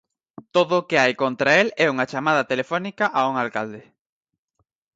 Todo 0.55 0.73
o 0.79 0.85
que 0.89 0.97
hai 1.01 1.13
contra 1.23 1.49
el 1.61 1.67
é 1.83 1.85
unha 1.93 2.09
chamada 2.11 2.47
telefónica 2.51 3.05
a 3.19 3.21
un 3.31 3.35
alcalde. 3.43 3.81